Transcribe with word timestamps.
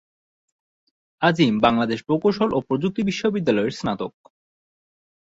আজিম 1.21 1.53
বাংলাদেশ 1.59 1.99
প্রকৌশল 2.03 2.49
ও 2.53 2.59
প্রযুক্তি 2.61 3.01
বিশ্ববিদ্যালয়ের 3.03 3.73
স্নাতক। 3.73 4.13